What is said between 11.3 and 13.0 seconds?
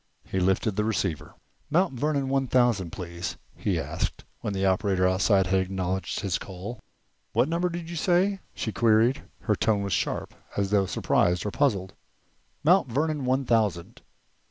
or puzzled. "Mount